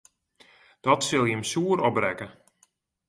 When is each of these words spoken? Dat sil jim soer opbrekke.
Dat 0.87 0.99
sil 1.09 1.25
jim 1.29 1.43
soer 1.51 1.77
opbrekke. 1.87 2.27